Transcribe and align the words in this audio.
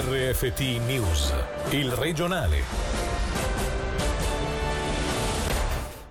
RFT 0.00 0.60
News, 0.86 1.34
il 1.70 1.90
regionale. 1.90 2.62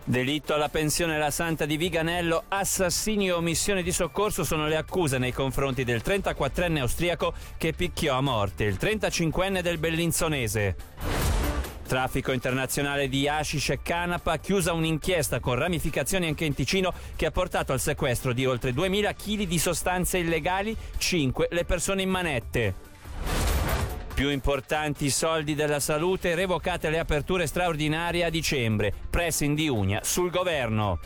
Delitto 0.03 0.53
alla 0.53 0.67
pensione 0.67 1.17
La 1.17 1.31
Santa 1.31 1.65
di 1.65 1.77
Viganello, 1.77 2.43
assassinio 2.49 3.35
e 3.35 3.37
omissione 3.37 3.83
di 3.83 3.93
soccorso 3.93 4.43
sono 4.43 4.67
le 4.67 4.75
accuse 4.75 5.19
nei 5.19 5.31
confronti 5.31 5.85
del 5.85 6.01
34enne 6.03 6.79
austriaco 6.79 7.33
che 7.57 7.71
picchiò 7.71 8.17
a 8.17 8.21
morte 8.21 8.65
il 8.65 8.77
35enne 8.77 9.61
del 9.61 9.77
bellinzonese. 9.77 10.75
Traffico 11.87 12.33
internazionale 12.33 13.07
di 13.07 13.29
hashish 13.29 13.69
e 13.69 13.81
canapa, 13.81 14.35
chiusa 14.35 14.73
un'inchiesta 14.73 15.39
con 15.39 15.55
ramificazioni 15.55 16.27
anche 16.27 16.43
in 16.43 16.53
Ticino 16.53 16.91
che 17.15 17.27
ha 17.27 17.31
portato 17.31 17.71
al 17.71 17.79
sequestro 17.79 18.33
di 18.33 18.45
oltre 18.45 18.73
2000 18.73 19.13
kg 19.13 19.43
di 19.43 19.57
sostanze 19.57 20.17
illegali, 20.17 20.75
5 20.97 21.47
le 21.51 21.63
persone 21.63 22.01
in 22.01 22.09
manette. 22.09 22.87
Più 24.17 24.29
importanti 24.29 25.11
soldi 25.11 25.53
della 25.53 25.79
salute, 25.79 26.33
revocate 26.33 26.89
le 26.89 26.97
aperture 26.97 27.45
straordinarie 27.45 28.25
a 28.25 28.31
dicembre, 28.31 28.91
pressing 29.11 29.55
di 29.55 29.69
Unia 29.69 29.99
sul 30.03 30.31
governo. 30.31 30.99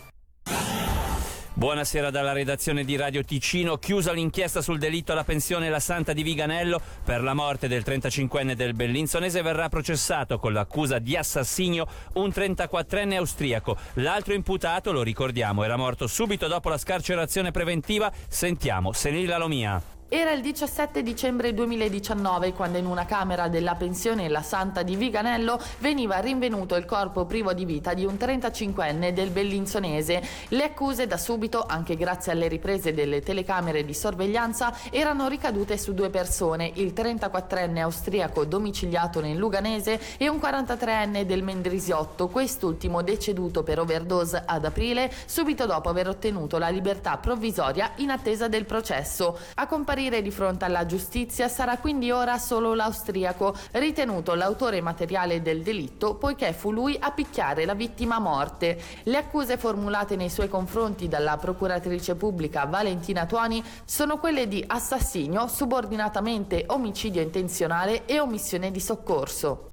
Buonasera 1.54 2.10
dalla 2.10 2.32
redazione 2.32 2.86
di 2.86 2.96
Radio 2.96 3.22
Ticino. 3.22 3.76
Chiusa 3.76 4.14
l'inchiesta 4.14 4.62
sul 4.62 4.80
delitto 4.80 5.12
alla 5.12 5.26
pensione 5.26 5.70
La 5.70 5.82
Santa 5.82 6.14
di 6.14 6.24
Viganello 6.24 6.80
per 7.04 7.22
la 7.22 7.34
morte 7.34 7.68
del 7.68 7.84
35enne 7.86 8.54
del 8.54 8.76
Bellinzonese 8.76 9.41
verrà 9.41 9.68
processato 9.68 10.40
con 10.40 10.54
l'accusa 10.54 10.98
di 10.98 11.18
assassinio 11.18 11.86
un 12.14 12.30
34enne 12.30 13.18
austriaco. 13.18 13.76
L'altro 13.96 14.34
imputato, 14.34 14.94
lo 14.94 15.04
ricordiamo, 15.04 15.66
era 15.66 15.76
morto 15.76 16.08
subito 16.08 16.48
dopo 16.48 16.70
la 16.70 16.78
scarcerazione 16.78 17.52
preventiva. 17.52 18.10
Sentiamo 18.30 18.94
Senilla 18.94 19.38
Lomia. 19.38 19.91
Era 20.14 20.34
il 20.34 20.42
17 20.42 21.04
dicembre 21.04 21.54
2019 21.54 22.52
quando 22.52 22.78
in 22.78 22.86
una 22.86 23.06
camera 23.06 23.48
della 23.48 23.76
pensione 23.76 24.27
La 24.27 24.41
Santa 24.41 24.84
di 24.84 24.98
Viganello 24.98 25.58
veniva 25.77 26.20
rinvenuto 26.20 26.76
il 26.76 26.84
corpo 26.84 27.24
privo 27.24 27.54
di 27.54 27.63
vita 27.63 27.94
di 27.94 28.04
un 28.04 28.16
35enne 28.16 29.13
del 29.13 29.30
Bellinzonese. 29.30 30.22
Le 30.50 30.63
accuse 30.66 31.08
da 31.08 31.16
subito, 31.16 31.63
anche 31.66 31.96
grazie 31.96 32.34
alle 32.34 32.50
riprese 32.50 32.94
delle 32.94 33.22
telecamere 33.22 33.85
di 33.85 33.94
sorveglianza, 33.94 34.76
erano 34.90 35.30
ricadute 35.30 35.77
su 35.77 35.94
due 35.94 36.10
persone, 36.10 36.70
il 36.76 36.91
34enne 36.94 37.80
austriaco 37.80 38.44
domiciliato 38.44 39.22
nel 39.22 39.38
Luganese 39.38 39.98
e 40.18 40.28
un 40.28 40.40
43enne 40.40 41.22
del 41.24 41.41
Mendrisiotto, 41.41 42.28
quest'ultimo 42.28 43.02
deceduto 43.02 43.63
per 43.63 43.80
overdose 43.80 44.44
ad 44.46 44.66
aprile, 44.66 45.10
subito 45.26 45.66
dopo 45.66 45.88
aver 45.88 46.10
ottenuto 46.10 46.57
la 46.57 46.68
libertà 46.68 47.16
provvisoria 47.16 47.91
in 47.96 48.10
attesa 48.10 48.50
del 48.50 48.66
processo. 48.66 49.40
A 49.55 49.68
comparire 49.68 50.00
comparire 50.02 50.21
di 50.24 50.32
fronte 50.32 50.66
alla 50.66 50.88
giustizia 50.88 51.48
sarà 51.48 51.77
quindi 51.77 52.10
ora 52.10 52.40
solo 52.40 52.74
l'austriaco, 52.74 53.55
ritenuto 53.74 54.34
l'autore 54.34 54.82
materiale 54.82 55.44
del 55.44 55.62
delitto 55.62 56.16
poiché 56.16 56.54
fu 56.54 56.71
lui 56.71 56.98
a 56.99 57.12
picchiare 57.12 57.66
la 57.66 57.76
vittima 57.76 58.16
a 58.16 58.20
morte. 58.20 58.82
Le 59.04 59.18
accuse 59.18 59.57
formulate 59.57 60.16
nei 60.16 60.29
suoi 60.29 60.49
confronti 60.49 61.07
dalla 61.07 61.38
procuratrice 61.38 62.16
pubblica 62.16 62.66
Valentina 62.66 63.27
Tuani 63.27 63.63
sono 63.85 64.18
quelle 64.18 64.47
di 64.47 64.63
assassinio, 64.66 65.47
subordinatamente 65.47 66.63
omicidio 66.68 67.22
intenzionale 67.22 68.06
e 68.06 68.19
omissione 68.19 68.72
di 68.72 68.79
soccorso. 68.79 69.71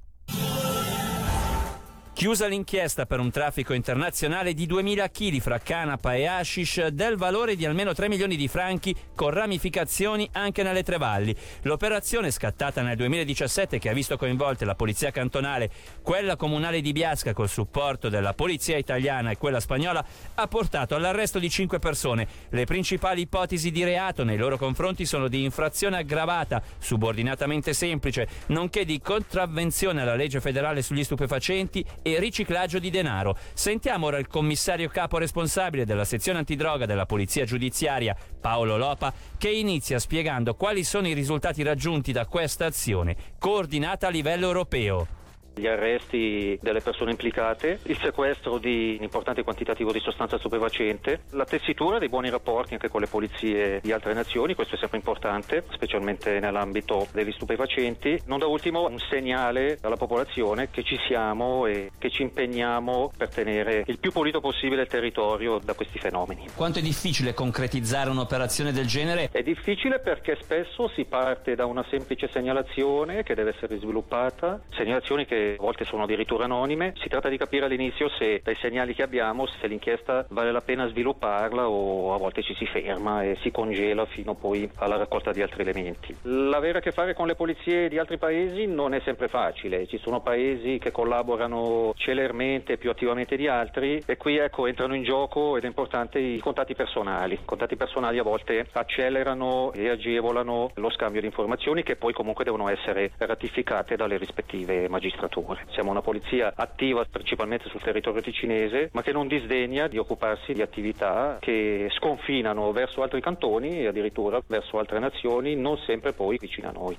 Chiusa 2.19 2.47
l'inchiesta 2.47 3.05
per 3.05 3.21
un 3.21 3.31
traffico 3.31 3.71
internazionale 3.71 4.53
di 4.53 4.65
2000 4.65 5.07
kg 5.09 5.39
fra 5.39 5.57
canapa 5.57 6.15
e 6.15 6.25
hashish 6.25 6.87
del 6.87 7.15
valore 7.15 7.55
di 7.55 7.65
almeno 7.65 7.93
3 7.93 8.09
milioni 8.09 8.35
di 8.35 8.49
franchi 8.49 8.93
con 9.15 9.29
ramificazioni 9.29 10.27
anche 10.33 10.61
nelle 10.61 10.83
tre 10.83 10.97
valli. 10.97 11.33
L'operazione 11.61 12.29
scattata 12.29 12.81
nel 12.81 12.97
2017 12.97 13.79
che 13.79 13.87
ha 13.87 13.93
visto 13.93 14.17
coinvolte 14.17 14.65
la 14.65 14.75
polizia 14.75 15.11
cantonale, 15.11 15.71
quella 16.01 16.35
comunale 16.35 16.81
di 16.81 16.91
Biasca 16.91 17.31
col 17.31 17.47
supporto 17.47 18.09
della 18.09 18.33
polizia 18.33 18.75
italiana 18.75 19.31
e 19.31 19.37
quella 19.37 19.61
spagnola 19.61 20.05
ha 20.35 20.47
portato 20.47 20.95
all'arresto 20.95 21.39
di 21.39 21.49
5 21.49 21.79
persone. 21.79 22.27
Le 22.49 22.65
principali 22.65 23.21
ipotesi 23.21 23.71
di 23.71 23.85
reato 23.85 24.25
nei 24.25 24.35
loro 24.35 24.57
confronti 24.57 25.05
sono 25.05 25.29
di 25.29 25.45
infrazione 25.45 25.95
aggravata, 25.95 26.61
subordinatamente 26.79 27.71
semplice, 27.71 28.27
nonché 28.47 28.83
di 28.83 28.99
contravvenzione 28.99 30.01
alla 30.01 30.15
legge 30.15 30.41
federale 30.41 30.81
sugli 30.81 31.05
stupefacenti 31.05 31.85
e 32.01 32.08
riciclaggio 32.17 32.79
di 32.79 32.89
denaro. 32.89 33.37
Sentiamo 33.53 34.07
ora 34.07 34.17
il 34.17 34.27
commissario 34.27 34.89
capo 34.89 35.17
responsabile 35.17 35.85
della 35.85 36.05
sezione 36.05 36.39
antidroga 36.39 36.85
della 36.85 37.05
Polizia 37.05 37.45
Giudiziaria, 37.45 38.15
Paolo 38.39 38.77
Lopa, 38.77 39.13
che 39.37 39.49
inizia 39.49 39.99
spiegando 39.99 40.55
quali 40.55 40.83
sono 40.83 41.07
i 41.07 41.13
risultati 41.13 41.61
raggiunti 41.61 42.11
da 42.11 42.25
questa 42.25 42.65
azione, 42.65 43.15
coordinata 43.37 44.07
a 44.07 44.09
livello 44.09 44.47
europeo 44.47 45.18
gli 45.55 45.67
arresti 45.67 46.57
delle 46.61 46.81
persone 46.81 47.11
implicate, 47.11 47.79
il 47.83 47.97
sequestro 48.01 48.57
di 48.57 48.95
un 48.97 49.03
importante 49.03 49.43
quantitativo 49.43 49.91
di 49.91 49.99
sostanza 49.99 50.37
stupefacente, 50.37 51.21
la 51.31 51.45
tessitura 51.45 51.99
dei 51.99 52.09
buoni 52.09 52.29
rapporti 52.29 52.73
anche 52.73 52.89
con 52.89 53.01
le 53.01 53.07
polizie 53.07 53.79
di 53.81 53.91
altre 53.91 54.13
nazioni, 54.13 54.55
questo 54.55 54.75
è 54.75 54.77
sempre 54.77 54.97
importante, 54.97 55.63
specialmente 55.71 56.39
nell'ambito 56.39 57.07
degli 57.11 57.31
stupefacenti. 57.31 58.21
Non 58.25 58.39
da 58.39 58.47
ultimo 58.47 58.87
un 58.87 58.99
segnale 58.99 59.77
alla 59.81 59.95
popolazione 59.95 60.69
che 60.69 60.83
ci 60.83 60.97
siamo 61.07 61.65
e 61.65 61.91
che 61.97 62.09
ci 62.09 62.21
impegniamo 62.21 63.11
per 63.17 63.29
tenere 63.29 63.83
il 63.87 63.99
più 63.99 64.11
pulito 64.11 64.39
possibile 64.39 64.83
il 64.83 64.87
territorio 64.87 65.59
da 65.59 65.73
questi 65.73 65.99
fenomeni. 65.99 66.47
Quanto 66.55 66.79
è 66.79 66.81
difficile 66.81 67.33
concretizzare 67.33 68.09
un'operazione 68.09 68.71
del 68.71 68.85
genere? 68.85 69.29
È 69.31 69.41
difficile 69.41 69.99
perché 69.99 70.37
spesso 70.41 70.89
si 70.95 71.05
parte 71.05 71.55
da 71.55 71.65
una 71.65 71.85
semplice 71.89 72.29
segnalazione 72.31 73.23
che 73.23 73.35
deve 73.35 73.51
essere 73.55 73.77
sviluppata, 73.77 74.61
segnalazioni 74.69 75.25
che 75.25 75.38
a 75.57 75.61
volte 75.61 75.85
sono 75.85 76.03
addirittura 76.03 76.45
anonime. 76.45 76.93
Si 76.97 77.09
tratta 77.09 77.29
di 77.29 77.37
capire 77.37 77.65
all'inizio 77.65 78.09
se 78.09 78.41
dai 78.43 78.55
segnali 78.55 78.93
che 78.93 79.03
abbiamo 79.03 79.45
se 79.45 79.67
l'inchiesta 79.67 80.25
vale 80.29 80.51
la 80.51 80.61
pena 80.61 80.87
svilupparla 80.87 81.67
o 81.67 82.13
a 82.13 82.17
volte 82.17 82.41
ci 82.41 82.53
si 82.55 82.65
ferma 82.65 83.23
e 83.23 83.37
si 83.41 83.51
congela 83.51 84.05
fino 84.05 84.35
poi 84.35 84.69
alla 84.75 84.97
raccolta 84.97 85.31
di 85.31 85.41
altri 85.41 85.61
elementi. 85.61 86.15
L'avere 86.23 86.79
a 86.79 86.81
che 86.81 86.91
fare 86.91 87.13
con 87.13 87.27
le 87.27 87.35
polizie 87.35 87.87
di 87.89 87.97
altri 87.97 88.17
paesi 88.17 88.65
non 88.65 88.93
è 88.93 89.01
sempre 89.03 89.27
facile, 89.27 89.87
ci 89.87 89.97
sono 89.99 90.21
paesi 90.21 90.77
che 90.79 90.91
collaborano 90.91 91.93
celermente, 91.95 92.77
più 92.77 92.89
attivamente 92.89 93.35
di 93.35 93.47
altri 93.47 94.01
e 94.05 94.17
qui 94.17 94.37
ecco 94.37 94.67
entrano 94.67 94.95
in 94.95 95.03
gioco 95.03 95.57
ed 95.57 95.63
è 95.63 95.67
importante 95.67 96.19
i 96.19 96.39
contatti 96.39 96.75
personali. 96.75 97.35
I 97.35 97.45
contatti 97.45 97.75
personali 97.75 98.19
a 98.19 98.23
volte 98.23 98.67
accelerano 98.71 99.71
e 99.73 99.89
agevolano 99.89 100.71
lo 100.75 100.89
scambio 100.89 101.21
di 101.21 101.27
informazioni 101.27 101.83
che 101.83 101.95
poi 101.95 102.13
comunque 102.13 102.43
devono 102.43 102.69
essere 102.69 103.11
ratificate 103.17 103.95
dalle 103.95 104.17
rispettive 104.17 104.87
magistrature 104.89 105.28
settore. 105.29 105.65
Siamo 105.71 105.91
una 105.91 106.01
polizia 106.01 106.53
attiva 106.55 107.05
principalmente 107.09 107.69
sul 107.69 107.81
territorio 107.81 108.21
ticinese, 108.21 108.89
ma 108.91 109.01
che 109.03 109.11
non 109.11 109.27
disdegna 109.27 109.87
di 109.87 109.97
occuparsi 109.97 110.53
di 110.53 110.61
attività 110.61 111.37
che 111.39 111.87
sconfinano 111.91 112.71
verso 112.71 113.03
altri 113.03 113.21
cantoni 113.21 113.79
e 113.79 113.87
addirittura 113.87 114.41
verso 114.45 114.79
altre 114.79 114.99
nazioni, 114.99 115.55
non 115.55 115.77
sempre 115.85 116.13
poi 116.13 116.37
vicino 116.37 116.69
a 116.69 116.71
noi. 116.71 116.97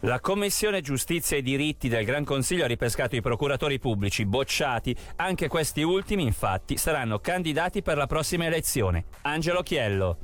La 0.00 0.20
Commissione 0.20 0.82
Giustizia 0.82 1.38
e 1.38 1.42
Diritti 1.42 1.88
del 1.88 2.04
Gran 2.04 2.24
Consiglio 2.24 2.64
ha 2.64 2.66
ripescato 2.66 3.16
i 3.16 3.22
procuratori 3.22 3.78
pubblici 3.78 4.26
bocciati. 4.26 4.94
Anche 5.16 5.48
questi 5.48 5.82
ultimi, 5.82 6.24
infatti, 6.24 6.76
saranno 6.76 7.20
candidati 7.20 7.80
per 7.80 7.96
la 7.96 8.06
prossima 8.06 8.44
elezione. 8.44 9.04
Angelo 9.22 9.62
Chiello. 9.62 10.18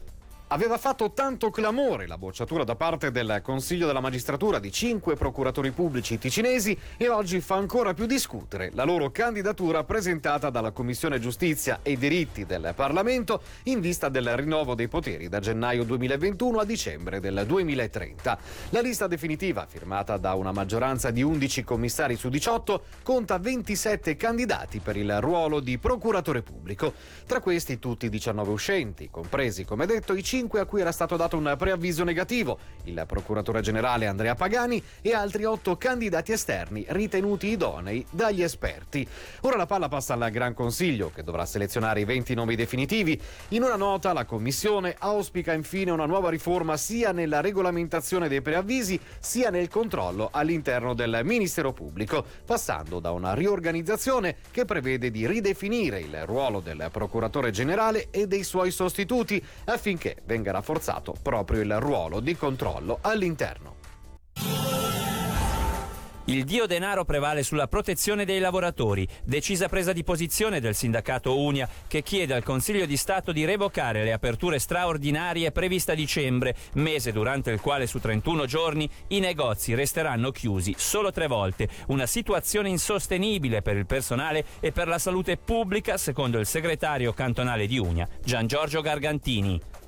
Aveva 0.52 0.78
fatto 0.78 1.12
tanto 1.12 1.48
clamore 1.50 2.08
la 2.08 2.18
bocciatura 2.18 2.64
da 2.64 2.74
parte 2.74 3.12
del 3.12 3.38
Consiglio 3.40 3.86
della 3.86 4.00
Magistratura 4.00 4.58
di 4.58 4.72
cinque 4.72 5.14
procuratori 5.14 5.70
pubblici 5.70 6.18
ticinesi 6.18 6.76
e 6.96 7.08
oggi 7.08 7.40
fa 7.40 7.54
ancora 7.54 7.94
più 7.94 8.04
discutere 8.06 8.72
la 8.74 8.82
loro 8.82 9.12
candidatura 9.12 9.84
presentata 9.84 10.50
dalla 10.50 10.72
Commissione 10.72 11.20
Giustizia 11.20 11.78
e 11.82 11.96
Diritti 11.96 12.46
del 12.46 12.72
Parlamento 12.74 13.42
in 13.64 13.80
vista 13.80 14.08
del 14.08 14.36
rinnovo 14.36 14.74
dei 14.74 14.88
poteri 14.88 15.28
da 15.28 15.38
gennaio 15.38 15.84
2021 15.84 16.58
a 16.58 16.64
dicembre 16.64 17.20
del 17.20 17.44
2030. 17.46 18.38
La 18.70 18.80
lista 18.80 19.06
definitiva, 19.06 19.66
firmata 19.66 20.16
da 20.16 20.34
una 20.34 20.50
maggioranza 20.50 21.12
di 21.12 21.22
11 21.22 21.62
commissari 21.62 22.16
su 22.16 22.28
18, 22.28 22.82
conta 23.04 23.38
27 23.38 24.16
candidati 24.16 24.80
per 24.80 24.96
il 24.96 25.20
ruolo 25.20 25.60
di 25.60 25.78
procuratore 25.78 26.42
pubblico. 26.42 26.92
Tra 27.24 27.38
questi 27.38 27.78
tutti 27.78 28.08
19 28.08 28.50
uscenti, 28.50 29.10
compresi, 29.12 29.64
come 29.64 29.86
detto, 29.86 30.12
i 30.14 30.24
5 30.24 30.38
5 30.40 30.60
a 30.60 30.64
cui 30.64 30.80
era 30.80 30.90
stato 30.90 31.16
dato 31.16 31.36
un 31.36 31.54
preavviso 31.58 32.02
negativo, 32.02 32.58
il 32.84 33.04
procuratore 33.06 33.60
generale 33.60 34.06
Andrea 34.06 34.34
Pagani 34.34 34.82
e 35.02 35.12
altri 35.12 35.44
8 35.44 35.76
candidati 35.76 36.32
esterni 36.32 36.86
ritenuti 36.88 37.48
idonei 37.48 38.06
dagli 38.10 38.42
esperti. 38.42 39.06
Ora 39.42 39.58
la 39.58 39.66
palla 39.66 39.88
passa 39.88 40.14
al 40.14 40.30
Gran 40.30 40.54
Consiglio 40.54 41.10
che 41.14 41.22
dovrà 41.22 41.44
selezionare 41.44 42.00
i 42.00 42.04
20 42.06 42.32
nomi 42.32 42.56
definitivi. 42.56 43.20
In 43.48 43.64
una 43.64 43.76
nota 43.76 44.14
la 44.14 44.24
Commissione 44.24 44.96
auspica 44.98 45.52
infine 45.52 45.90
una 45.90 46.06
nuova 46.06 46.30
riforma 46.30 46.78
sia 46.78 47.12
nella 47.12 47.42
regolamentazione 47.42 48.26
dei 48.26 48.40
preavvisi 48.40 48.98
sia 49.18 49.50
nel 49.50 49.68
controllo 49.68 50.30
all'interno 50.32 50.94
del 50.94 51.20
Ministero 51.22 51.74
Pubblico, 51.74 52.24
passando 52.46 52.98
da 52.98 53.10
una 53.10 53.34
riorganizzazione 53.34 54.36
che 54.50 54.64
prevede 54.64 55.10
di 55.10 55.26
ridefinire 55.26 56.00
il 56.00 56.24
ruolo 56.24 56.60
del 56.60 56.88
procuratore 56.90 57.50
generale 57.50 58.08
e 58.10 58.26
dei 58.26 58.42
suoi 58.42 58.70
sostituti 58.70 59.44
affinché 59.64 60.16
venga 60.30 60.52
rafforzato 60.52 61.12
proprio 61.20 61.60
il 61.60 61.80
ruolo 61.80 62.20
di 62.20 62.36
controllo 62.36 62.98
all'interno. 63.00 63.78
Il 66.30 66.44
dio 66.44 66.66
denaro 66.66 67.04
prevale 67.04 67.42
sulla 67.42 67.66
protezione 67.66 68.24
dei 68.24 68.38
lavoratori. 68.38 69.08
Decisa 69.24 69.68
presa 69.68 69.92
di 69.92 70.04
posizione 70.04 70.60
del 70.60 70.76
sindacato 70.76 71.36
Unia 71.36 71.68
che 71.88 72.04
chiede 72.04 72.34
al 72.34 72.44
Consiglio 72.44 72.86
di 72.86 72.96
Stato 72.96 73.32
di 73.32 73.44
revocare 73.44 74.04
le 74.04 74.12
aperture 74.12 74.60
straordinarie 74.60 75.50
previste 75.50 75.90
a 75.90 75.96
dicembre, 75.96 76.54
mese 76.74 77.10
durante 77.10 77.50
il 77.50 77.60
quale 77.60 77.88
su 77.88 77.98
31 77.98 78.46
giorni 78.46 78.88
i 79.08 79.18
negozi 79.18 79.74
resteranno 79.74 80.30
chiusi 80.30 80.72
solo 80.78 81.10
tre 81.10 81.26
volte. 81.26 81.68
Una 81.88 82.06
situazione 82.06 82.68
insostenibile 82.68 83.60
per 83.60 83.76
il 83.76 83.86
personale 83.86 84.44
e 84.60 84.70
per 84.70 84.86
la 84.86 84.98
salute 85.00 85.36
pubblica, 85.36 85.96
secondo 85.96 86.38
il 86.38 86.46
segretario 86.46 87.12
cantonale 87.12 87.66
di 87.66 87.78
Unia, 87.78 88.08
Gian 88.22 88.46
Giorgio 88.46 88.82
Gargantini. 88.82 89.79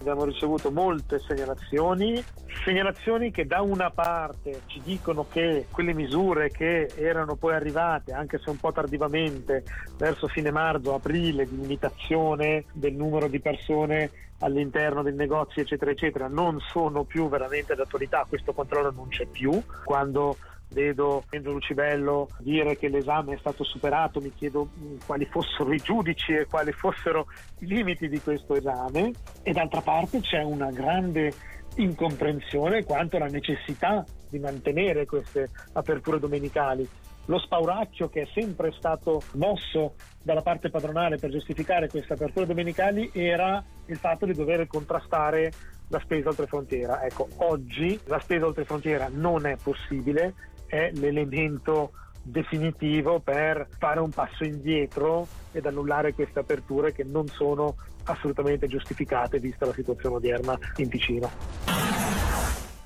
Abbiamo 0.00 0.24
ricevuto 0.24 0.70
molte 0.70 1.18
segnalazioni, 1.18 2.22
segnalazioni 2.64 3.30
che 3.30 3.46
da 3.46 3.62
una 3.62 3.90
parte 3.90 4.62
ci 4.66 4.82
dicono 4.82 5.26
che 5.30 5.66
quelle 5.70 5.94
misure 5.94 6.50
che 6.50 6.92
erano 6.96 7.36
poi 7.36 7.54
arrivate, 7.54 8.12
anche 8.12 8.38
se 8.38 8.50
un 8.50 8.58
po' 8.58 8.72
tardivamente, 8.72 9.64
verso 9.96 10.28
fine 10.28 10.50
marzo, 10.50 10.94
aprile, 10.94 11.48
di 11.48 11.58
limitazione 11.58 12.64
del 12.72 12.92
numero 12.92 13.28
di 13.28 13.40
persone 13.40 14.10
all'interno 14.40 15.02
dei 15.02 15.14
negozi, 15.14 15.60
eccetera, 15.60 15.90
eccetera, 15.90 16.28
non 16.28 16.60
sono 16.60 17.04
più 17.04 17.28
veramente 17.28 17.74
d'attualità, 17.74 18.26
questo 18.28 18.52
controllo 18.52 18.90
non 18.90 19.08
c'è 19.08 19.26
più. 19.26 19.62
Quando 19.84 20.36
vedo 20.70 21.24
Enzo 21.30 21.52
Lucibello 21.52 22.28
dire 22.38 22.76
che 22.76 22.88
l'esame 22.88 23.34
è 23.34 23.38
stato 23.38 23.64
superato, 23.64 24.20
mi 24.20 24.32
chiedo 24.34 24.68
mm, 24.76 24.96
quali 25.06 25.24
fossero 25.26 25.72
i 25.72 25.78
giudici 25.78 26.32
e 26.32 26.46
quali 26.46 26.72
fossero 26.72 27.26
i 27.60 27.66
limiti 27.66 28.08
di 28.08 28.20
questo 28.20 28.54
esame 28.54 29.12
e 29.42 29.52
d'altra 29.52 29.80
parte 29.80 30.20
c'è 30.20 30.42
una 30.42 30.70
grande 30.70 31.32
incomprensione 31.76 32.84
quanto 32.84 33.16
alla 33.16 33.26
necessità 33.26 34.04
di 34.28 34.38
mantenere 34.38 35.06
queste 35.06 35.50
aperture 35.72 36.18
domenicali. 36.18 36.88
Lo 37.26 37.38
spauracchio 37.38 38.10
che 38.10 38.22
è 38.22 38.28
sempre 38.34 38.72
stato 38.72 39.22
mosso 39.34 39.94
dalla 40.22 40.42
parte 40.42 40.68
padronale 40.68 41.16
per 41.16 41.30
giustificare 41.30 41.88
queste 41.88 42.12
aperture 42.12 42.46
domenicali 42.46 43.10
era 43.14 43.64
il 43.86 43.96
fatto 43.96 44.26
di 44.26 44.34
dover 44.34 44.66
contrastare 44.66 45.50
la 45.88 46.00
spesa 46.00 46.28
oltre 46.28 46.46
frontiera. 46.46 47.02
Ecco, 47.02 47.28
oggi 47.36 47.98
la 48.06 48.18
spesa 48.18 48.44
oltre 48.46 48.64
frontiera 48.64 49.08
non 49.10 49.46
è 49.46 49.56
possibile 49.62 50.34
è 50.74 50.90
l'elemento 50.94 51.92
definitivo 52.20 53.20
per 53.20 53.68
fare 53.78 54.00
un 54.00 54.10
passo 54.10 54.42
indietro 54.42 55.24
ed 55.52 55.66
annullare 55.66 56.14
queste 56.14 56.40
aperture 56.40 56.92
che 56.92 57.04
non 57.04 57.28
sono 57.28 57.76
assolutamente 58.04 58.66
giustificate 58.66 59.38
vista 59.38 59.66
la 59.66 59.72
situazione 59.72 60.16
odierna 60.16 60.58
in 60.78 60.88
Ticino. 60.88 61.73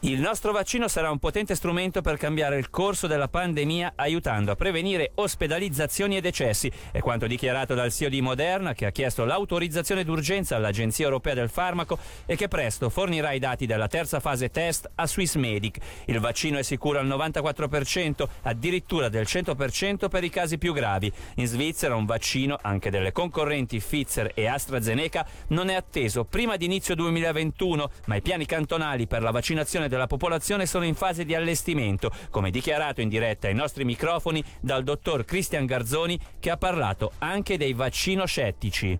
Il 0.08 0.20
nostro 0.20 0.52
vaccino 0.52 0.88
sarà 0.88 1.10
un 1.10 1.18
potente 1.18 1.54
strumento 1.54 2.00
per 2.00 2.16
cambiare 2.16 2.56
il 2.56 2.70
corso 2.70 3.06
della 3.06 3.28
pandemia 3.28 3.92
aiutando 3.94 4.50
a 4.50 4.56
prevenire 4.56 5.12
ospedalizzazioni 5.16 6.16
e 6.16 6.22
decessi, 6.22 6.72
è 6.90 7.00
quanto 7.00 7.26
dichiarato 7.26 7.74
dal 7.74 7.92
CEO 7.92 8.08
di 8.08 8.22
Moderna 8.22 8.72
che 8.72 8.86
ha 8.86 8.90
chiesto 8.90 9.26
l'autorizzazione 9.26 10.04
d'urgenza 10.04 10.56
all'Agenzia 10.56 11.04
Europea 11.04 11.34
del 11.34 11.50
Farmaco 11.50 11.98
e 12.24 12.36
che 12.36 12.48
presto 12.48 12.88
fornirà 12.88 13.32
i 13.32 13.38
dati 13.38 13.66
della 13.66 13.86
terza 13.86 14.18
fase 14.18 14.48
test 14.48 14.88
a 14.94 15.06
Swissmedic. 15.06 15.78
Il 16.06 16.20
vaccino 16.20 16.56
è 16.56 16.62
sicuro 16.62 17.00
al 17.00 17.06
94%, 17.06 18.26
addirittura 18.44 19.10
del 19.10 19.26
100% 19.28 20.08
per 20.08 20.24
i 20.24 20.30
casi 20.30 20.56
più 20.56 20.72
gravi. 20.72 21.12
In 21.34 21.46
Svizzera 21.46 21.94
un 21.94 22.06
vaccino, 22.06 22.58
anche 22.62 22.88
delle 22.88 23.12
concorrenti 23.12 23.76
Pfizer 23.76 24.30
e 24.32 24.46
AstraZeneca, 24.46 25.26
non 25.48 25.68
è 25.68 25.74
atteso 25.74 26.24
prima 26.24 26.56
di 26.56 26.64
inizio 26.64 26.94
2021, 26.94 27.90
ma 28.06 28.16
i 28.16 28.22
piani 28.22 28.46
cantonali 28.46 29.06
per 29.06 29.20
la 29.20 29.32
vaccinazione 29.32 29.86
della 29.98 30.06
popolazione 30.06 30.64
sono 30.64 30.84
in 30.84 30.94
fase 30.94 31.24
di 31.24 31.34
allestimento, 31.34 32.10
come 32.30 32.50
dichiarato 32.50 33.00
in 33.00 33.08
diretta 33.08 33.48
ai 33.48 33.54
nostri 33.54 33.84
microfoni 33.84 34.42
dal 34.60 34.84
dottor 34.84 35.24
Cristian 35.24 35.66
Garzoni 35.66 36.18
che 36.38 36.50
ha 36.50 36.56
parlato 36.56 37.12
anche 37.18 37.58
dei 37.58 37.72
vaccino 37.72 38.24
scettici. 38.24 38.96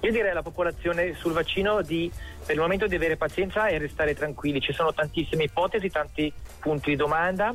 Io 0.00 0.12
direi 0.12 0.30
alla 0.30 0.42
popolazione 0.42 1.14
sul 1.14 1.32
vaccino 1.32 1.82
di 1.82 2.10
per 2.46 2.54
il 2.54 2.60
momento 2.62 2.86
di 2.86 2.94
avere 2.94 3.16
pazienza 3.16 3.66
e 3.66 3.78
restare 3.78 4.14
tranquilli. 4.14 4.60
Ci 4.60 4.72
sono 4.72 4.94
tantissime 4.94 5.44
ipotesi, 5.44 5.90
tanti 5.90 6.32
punti 6.60 6.90
di 6.90 6.96
domanda. 6.96 7.54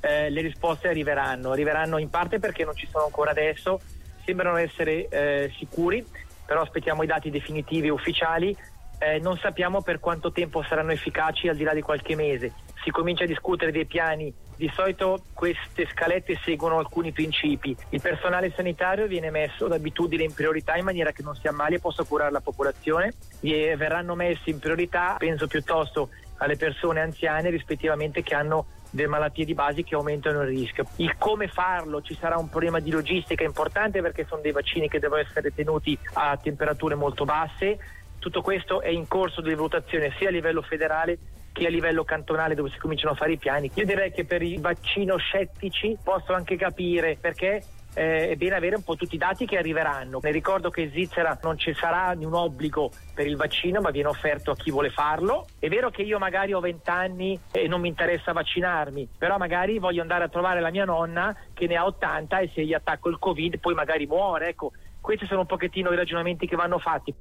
Eh, 0.00 0.28
le 0.28 0.40
risposte 0.42 0.88
arriveranno, 0.88 1.52
arriveranno 1.52 1.96
in 1.98 2.10
parte 2.10 2.38
perché 2.38 2.64
non 2.64 2.76
ci 2.76 2.86
sono 2.90 3.04
ancora 3.04 3.30
adesso, 3.30 3.80
sembrano 4.24 4.56
essere 4.56 5.08
eh, 5.08 5.52
sicuri, 5.56 6.04
però 6.44 6.60
aspettiamo 6.60 7.02
i 7.02 7.06
dati 7.06 7.30
definitivi 7.30 7.88
ufficiali 7.88 8.54
eh, 8.98 9.18
non 9.18 9.36
sappiamo 9.38 9.82
per 9.82 10.00
quanto 10.00 10.32
tempo 10.32 10.62
saranno 10.62 10.92
efficaci 10.92 11.48
al 11.48 11.56
di 11.56 11.64
là 11.64 11.74
di 11.74 11.82
qualche 11.82 12.14
mese. 12.14 12.52
Si 12.82 12.90
comincia 12.90 13.24
a 13.24 13.26
discutere 13.26 13.72
dei 13.72 13.84
piani, 13.84 14.32
di 14.56 14.70
solito 14.74 15.24
queste 15.32 15.86
scalette 15.86 16.38
seguono 16.42 16.78
alcuni 16.78 17.12
principi. 17.12 17.76
Il 17.90 18.00
personale 18.00 18.52
sanitario 18.54 19.06
viene 19.06 19.30
messo 19.30 19.66
d'abitudine 19.66 20.22
in 20.22 20.32
priorità 20.32 20.76
in 20.76 20.84
maniera 20.84 21.12
che 21.12 21.22
non 21.22 21.34
si 21.34 21.46
ammali 21.48 21.74
e 21.74 21.80
possa 21.80 22.04
curare 22.04 22.30
la 22.30 22.40
popolazione. 22.40 23.14
E 23.40 23.76
verranno 23.76 24.14
messi 24.14 24.50
in 24.50 24.58
priorità, 24.58 25.16
penso 25.18 25.46
piuttosto 25.46 26.10
alle 26.38 26.56
persone 26.56 27.00
anziane 27.00 27.50
rispettivamente 27.50 28.22
che 28.22 28.34
hanno 28.34 28.66
delle 28.90 29.08
malattie 29.08 29.44
di 29.44 29.54
base 29.54 29.84
che 29.84 29.94
aumentano 29.94 30.42
il 30.42 30.48
rischio. 30.48 30.86
Il 30.96 31.16
come 31.18 31.48
farlo, 31.48 32.00
ci 32.00 32.16
sarà 32.18 32.36
un 32.36 32.48
problema 32.48 32.80
di 32.80 32.90
logistica 32.90 33.44
importante 33.44 34.00
perché 34.00 34.24
sono 34.26 34.40
dei 34.40 34.52
vaccini 34.52 34.88
che 34.88 34.98
devono 34.98 35.20
essere 35.20 35.52
tenuti 35.54 35.96
a 36.14 36.36
temperature 36.40 36.94
molto 36.94 37.24
basse, 37.24 37.78
tutto 38.18 38.42
questo 38.42 38.80
è 38.80 38.88
in 38.88 39.06
corso 39.06 39.40
di 39.40 39.54
valutazione 39.54 40.12
sia 40.18 40.28
a 40.28 40.32
livello 40.32 40.62
federale 40.62 41.18
che 41.52 41.66
a 41.66 41.70
livello 41.70 42.04
cantonale 42.04 42.54
dove 42.54 42.70
si 42.70 42.78
cominciano 42.78 43.12
a 43.12 43.16
fare 43.16 43.32
i 43.32 43.38
piani. 43.38 43.70
Io 43.74 43.86
direi 43.86 44.12
che 44.12 44.24
per 44.24 44.42
i 44.42 44.58
vaccino 44.58 45.16
scettici 45.16 45.96
posso 46.02 46.34
anche 46.34 46.56
capire 46.56 47.16
perché 47.18 47.62
eh, 47.96 48.28
è 48.28 48.36
bene 48.36 48.56
avere 48.56 48.76
un 48.76 48.82
po' 48.82 48.94
tutti 48.94 49.14
i 49.14 49.18
dati 49.18 49.46
che 49.46 49.56
arriveranno. 49.56 50.20
Ne 50.22 50.30
ricordo 50.30 50.68
che 50.68 50.82
in 50.82 50.90
Svizzera 50.90 51.38
non 51.42 51.56
ci 51.56 51.72
sarà 51.72 52.14
un 52.14 52.34
obbligo 52.34 52.90
per 53.14 53.26
il 53.26 53.36
vaccino, 53.36 53.80
ma 53.80 53.90
viene 53.90 54.08
offerto 54.08 54.50
a 54.50 54.54
chi 54.54 54.70
vuole 54.70 54.90
farlo. 54.90 55.46
È 55.58 55.68
vero 55.68 55.90
che 55.90 56.02
io 56.02 56.18
magari 56.18 56.52
ho 56.52 56.60
20 56.60 56.90
anni 56.90 57.40
e 57.50 57.66
non 57.68 57.80
mi 57.80 57.88
interessa 57.88 58.32
vaccinarmi, 58.32 59.08
però 59.16 59.38
magari 59.38 59.78
voglio 59.78 60.02
andare 60.02 60.24
a 60.24 60.28
trovare 60.28 60.60
la 60.60 60.70
mia 60.70 60.84
nonna 60.84 61.34
che 61.54 61.66
ne 61.66 61.76
ha 61.76 61.86
80 61.86 62.38
e 62.40 62.50
se 62.54 62.64
gli 62.64 62.74
attacco 62.74 63.08
il 63.08 63.18
Covid 63.18 63.58
poi 63.58 63.72
magari 63.72 64.06
muore. 64.06 64.48
Ecco, 64.48 64.72
questi 65.00 65.24
sono 65.24 65.40
un 65.40 65.46
pochettino 65.46 65.90
i 65.90 65.96
ragionamenti 65.96 66.46
che 66.46 66.56
vanno 66.56 66.78
fatti. 66.78 67.14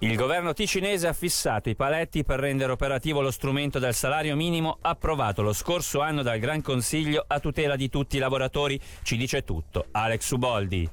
Il 0.00 0.14
governo 0.14 0.52
ticinese 0.52 1.08
ha 1.08 1.12
fissato 1.12 1.68
i 1.68 1.74
paletti 1.74 2.22
per 2.22 2.38
rendere 2.38 2.70
operativo 2.70 3.20
lo 3.20 3.32
strumento 3.32 3.80
del 3.80 3.94
salario 3.94 4.36
minimo 4.36 4.78
approvato 4.80 5.42
lo 5.42 5.52
scorso 5.52 6.00
anno 6.00 6.22
dal 6.22 6.38
Gran 6.38 6.62
Consiglio 6.62 7.24
a 7.26 7.40
tutela 7.40 7.74
di 7.74 7.88
tutti 7.88 8.16
i 8.16 8.20
lavoratori. 8.20 8.80
Ci 9.02 9.16
dice 9.16 9.42
tutto 9.42 9.86
Alex 9.90 10.30
Uboldi. 10.30 10.88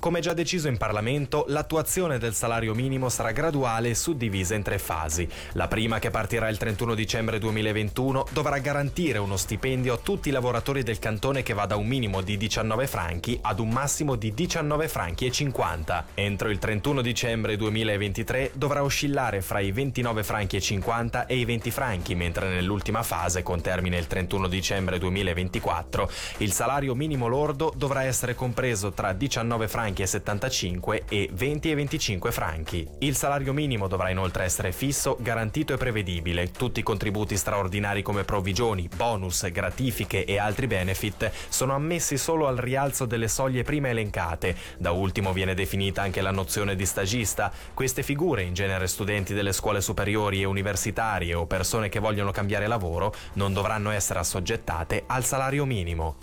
Come 0.00 0.20
già 0.20 0.32
deciso 0.32 0.68
in 0.68 0.76
Parlamento, 0.76 1.44
l'attuazione 1.48 2.18
del 2.18 2.32
salario 2.32 2.72
minimo 2.72 3.08
sarà 3.08 3.32
graduale 3.32 3.88
e 3.88 3.94
suddivisa 3.96 4.54
in 4.54 4.62
tre 4.62 4.78
fasi. 4.78 5.28
La 5.54 5.66
prima, 5.66 5.98
che 5.98 6.10
partirà 6.10 6.48
il 6.48 6.56
31 6.56 6.94
dicembre 6.94 7.40
2021, 7.40 8.26
dovrà 8.30 8.58
garantire 8.58 9.18
uno 9.18 9.36
stipendio 9.36 9.94
a 9.94 9.98
tutti 9.98 10.28
i 10.28 10.32
lavoratori 10.32 10.84
del 10.84 11.00
cantone 11.00 11.42
che 11.42 11.52
va 11.52 11.66
da 11.66 11.74
un 11.74 11.88
minimo 11.88 12.20
di 12.20 12.36
19 12.36 12.86
franchi 12.86 13.40
ad 13.42 13.58
un 13.58 13.70
massimo 13.70 14.14
di 14.14 14.32
19 14.32 14.86
franchi 14.86 15.26
e 15.26 15.32
50. 15.32 16.06
Entro 16.14 16.48
il 16.48 16.58
31 16.60 17.02
dicembre 17.02 17.56
2023 17.56 18.52
dovrà 18.54 18.84
oscillare 18.84 19.42
fra 19.42 19.58
i 19.58 19.72
29 19.72 20.22
franchi 20.22 20.54
e 20.54 20.60
50 20.60 21.26
e 21.26 21.36
i 21.36 21.44
20 21.44 21.70
franchi, 21.72 22.14
mentre 22.14 22.48
nell'ultima 22.48 23.02
fase, 23.02 23.42
con 23.42 23.60
termine 23.60 23.98
il 23.98 24.06
31 24.06 24.46
dicembre 24.46 25.00
2024, 25.00 26.08
il 26.36 26.52
salario 26.52 26.94
minimo 26.94 27.26
lordo 27.26 27.72
dovrà 27.76 28.04
essere 28.04 28.36
compreso 28.36 28.92
tra 28.92 29.12
19 29.12 29.66
franchi 29.66 29.86
franchi 29.88 30.02
e 30.02 30.06
75 30.06 31.04
e 31.08 31.30
20 31.32 31.70
e 31.70 31.74
25 31.74 32.30
franchi. 32.32 32.86
Il 32.98 33.16
salario 33.16 33.54
minimo 33.54 33.88
dovrà 33.88 34.10
inoltre 34.10 34.44
essere 34.44 34.70
fisso, 34.70 35.16
garantito 35.18 35.72
e 35.72 35.78
prevedibile. 35.78 36.50
Tutti 36.50 36.80
i 36.80 36.82
contributi 36.82 37.38
straordinari 37.38 38.02
come 38.02 38.24
provvigioni, 38.24 38.88
bonus, 38.94 39.50
gratifiche 39.50 40.26
e 40.26 40.38
altri 40.38 40.66
benefit 40.66 41.30
sono 41.48 41.74
ammessi 41.74 42.18
solo 42.18 42.48
al 42.48 42.56
rialzo 42.56 43.06
delle 43.06 43.28
soglie 43.28 43.62
prima 43.62 43.88
elencate. 43.88 44.54
Da 44.76 44.90
ultimo 44.90 45.32
viene 45.32 45.54
definita 45.54 46.02
anche 46.02 46.20
la 46.20 46.32
nozione 46.32 46.76
di 46.76 46.84
stagista. 46.84 47.50
Queste 47.72 48.02
figure, 48.02 48.42
in 48.42 48.52
genere 48.52 48.88
studenti 48.88 49.32
delle 49.32 49.52
scuole 49.52 49.80
superiori 49.80 50.42
e 50.42 50.44
universitarie 50.44 51.32
o 51.32 51.46
persone 51.46 51.88
che 51.88 51.98
vogliono 51.98 52.30
cambiare 52.30 52.66
lavoro, 52.66 53.14
non 53.34 53.54
dovranno 53.54 53.90
essere 53.90 54.18
assoggettate 54.18 55.04
al 55.06 55.24
salario 55.24 55.64
minimo. 55.64 56.16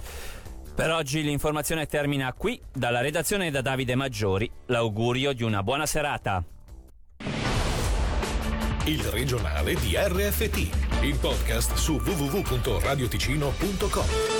Per 0.75 0.91
oggi 0.91 1.23
l'informazione 1.23 1.85
termina 1.85 2.33
qui. 2.33 2.61
Dalla 2.73 2.99
redazione 2.99 3.49
da 3.49 3.61
Davide 3.61 3.95
Maggiori, 3.95 4.51
l'augurio 4.65 5.31
di 5.31 5.43
una 5.43 5.63
buona 5.63 5.85
serata. 5.85 6.43
Il 8.83 9.01
regionale 9.05 9.75
di 9.75 9.95
RFT, 9.95 11.01
il 11.01 11.17
podcast 11.17 11.75
su 11.75 11.93
www.radioticino.com. 11.93 14.34